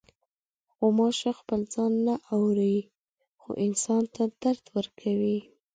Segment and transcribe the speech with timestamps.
[0.79, 2.77] غوماشه خپل ځان نه اوري،
[3.41, 5.39] خو انسان ته درد ورکوي.